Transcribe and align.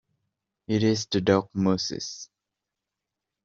It 0.67 0.81
is 0.81 1.05
the 1.05 1.21
dog 1.21 1.49
Moses. 1.53 2.27